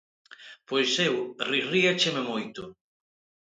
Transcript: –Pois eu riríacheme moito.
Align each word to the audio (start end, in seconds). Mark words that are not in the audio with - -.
–Pois 0.65 0.91
eu 1.07 1.15
riríacheme 1.51 2.21
moito. 2.31 2.61